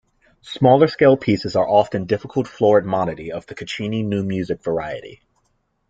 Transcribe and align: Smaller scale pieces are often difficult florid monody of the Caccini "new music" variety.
Smaller 0.55 0.87
scale 0.87 1.15
pieces 1.15 1.55
are 1.55 1.69
often 1.69 2.05
difficult 2.05 2.47
florid 2.47 2.85
monody 2.85 3.31
of 3.31 3.45
the 3.45 3.53
Caccini 3.53 4.03
"new 4.03 4.23
music" 4.23 4.63
variety. 4.63 5.21